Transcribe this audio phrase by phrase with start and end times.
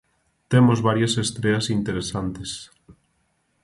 [0.51, 2.49] Temos varias estreas interesantes.